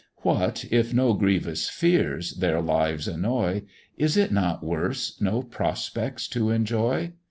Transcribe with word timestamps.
What, 0.23 0.65
if 0.71 0.95
no 0.95 1.13
grievous 1.13 1.69
fears 1.69 2.31
their 2.37 2.59
lives 2.59 3.07
annoy, 3.07 3.65
Is 3.99 4.17
it 4.17 4.31
not 4.31 4.63
worse 4.63 5.15
no 5.21 5.43
prospects 5.43 6.27
to 6.29 6.49
enjoy? 6.49 7.11